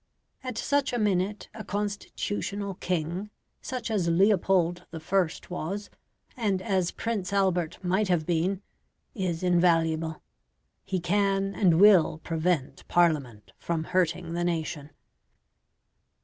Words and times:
At 0.43 0.57
such 0.57 0.93
a 0.93 0.97
minute 0.97 1.47
a 1.53 1.63
constitutional 1.63 2.73
king 2.73 3.29
such 3.61 3.91
as 3.91 4.07
Leopold 4.09 4.87
the 4.89 4.99
First 4.99 5.51
was, 5.51 5.91
and 6.35 6.59
as 6.59 6.89
Prince 6.89 7.31
Albert 7.31 7.77
might 7.83 8.07
have 8.07 8.25
been 8.25 8.63
is 9.13 9.43
invaluable; 9.43 10.23
he 10.83 10.99
can 10.99 11.53
and 11.53 11.79
will 11.79 12.19
prevent 12.23 12.83
Parliament 12.87 13.51
from 13.59 13.83
hurting 13.83 14.33
the 14.33 14.43
nation. 14.43 14.89